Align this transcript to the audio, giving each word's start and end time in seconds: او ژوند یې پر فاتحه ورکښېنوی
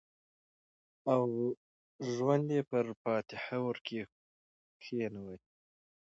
او 1.13 1.23
ژوند 2.13 2.45
یې 2.55 2.61
پر 2.71 2.85
فاتحه 3.01 3.57
ورکښېنوی 3.65 5.37